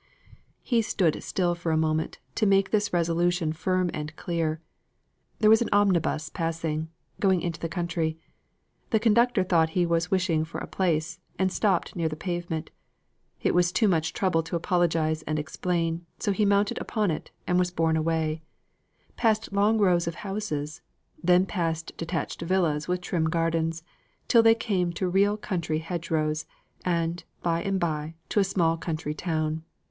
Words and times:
He 0.63 0.81
stood 0.81 1.21
still 1.21 1.53
for 1.53 1.71
a 1.71 1.77
moment, 1.77 2.17
to 2.33 2.47
make 2.47 2.71
this 2.71 2.91
resolution 2.91 3.53
firm 3.53 3.91
and 3.93 4.15
clear. 4.15 4.59
There 5.37 5.49
was 5.51 5.61
an 5.61 5.69
omnibus 5.71 6.27
passing 6.27 6.89
going 7.19 7.41
into 7.41 7.59
the 7.59 7.69
country; 7.69 8.17
the 8.89 8.99
conductor 8.99 9.43
thought 9.43 9.69
he 9.77 9.85
was 9.85 10.09
wishing 10.09 10.43
for 10.43 10.57
a 10.57 10.65
place, 10.65 11.19
and 11.37 11.51
stopped 11.53 11.95
near 11.95 12.09
the 12.09 12.15
pavement. 12.15 12.71
It 13.43 13.53
was 13.53 13.71
too 13.71 13.87
much 13.87 14.11
trouble 14.11 14.41
to 14.41 14.55
apologise 14.55 15.21
and 15.27 15.37
explain; 15.37 16.07
so 16.17 16.31
he 16.31 16.45
mounted 16.45 16.81
upon 16.81 17.11
it, 17.11 17.29
and 17.45 17.59
was 17.59 17.69
borne 17.69 17.95
away 17.95 18.41
past 19.17 19.53
long 19.53 19.77
rows 19.77 20.07
of 20.07 20.15
houses 20.25 20.81
then 21.23 21.45
past 21.45 21.95
detached 21.95 22.41
villas 22.41 22.87
with 22.87 23.01
trim 23.01 23.25
gardens, 23.29 23.83
till 24.27 24.41
they 24.41 24.55
came 24.55 24.91
to 24.93 25.07
real 25.07 25.37
country 25.37 25.77
hedge 25.77 26.09
rows, 26.09 26.47
and, 26.83 27.23
by 27.43 27.61
and 27.61 27.79
by, 27.79 28.15
to 28.29 28.39
a 28.39 28.43
small 28.43 28.77
country 28.77 29.13
town. 29.13 29.63